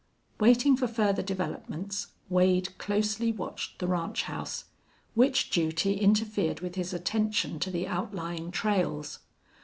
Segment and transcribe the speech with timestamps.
[0.39, 4.65] Waiting for further developments, Wade closely watched the ranch house,
[5.13, 9.19] which duty interfered with his attention to the outlying trails.